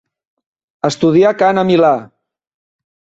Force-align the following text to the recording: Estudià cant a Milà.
Estudià 0.89 1.33
cant 1.41 1.63
a 1.63 1.65
Milà. 1.71 1.91